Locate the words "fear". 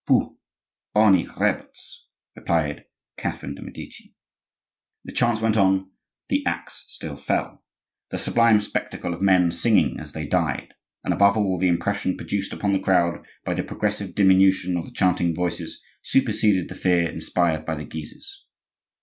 16.73-17.07